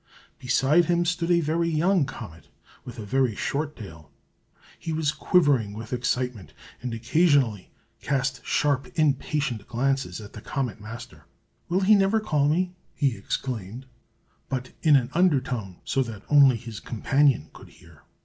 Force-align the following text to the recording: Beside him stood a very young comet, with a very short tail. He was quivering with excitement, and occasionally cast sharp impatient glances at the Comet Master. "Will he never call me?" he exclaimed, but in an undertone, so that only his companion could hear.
Beside 0.39 0.85
him 0.85 1.05
stood 1.05 1.29
a 1.29 1.41
very 1.41 1.69
young 1.69 2.05
comet, 2.05 2.47
with 2.85 2.97
a 2.97 3.05
very 3.05 3.35
short 3.35 3.75
tail. 3.75 4.09
He 4.79 4.91
was 4.93 5.11
quivering 5.11 5.73
with 5.73 5.93
excitement, 5.93 6.53
and 6.81 6.91
occasionally 6.91 7.69
cast 8.01 8.43
sharp 8.43 8.87
impatient 8.97 9.67
glances 9.67 10.19
at 10.19 10.33
the 10.33 10.41
Comet 10.41 10.81
Master. 10.81 11.27
"Will 11.69 11.81
he 11.81 11.93
never 11.93 12.19
call 12.19 12.49
me?" 12.49 12.73
he 12.95 13.15
exclaimed, 13.15 13.85
but 14.49 14.71
in 14.81 14.95
an 14.95 15.11
undertone, 15.13 15.77
so 15.85 16.01
that 16.01 16.23
only 16.29 16.57
his 16.57 16.79
companion 16.79 17.51
could 17.53 17.69
hear. 17.69 18.01